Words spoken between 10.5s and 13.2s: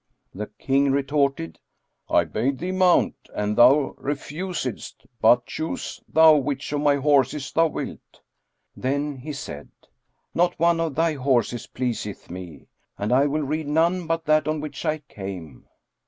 one of thy horses pleaseth me, and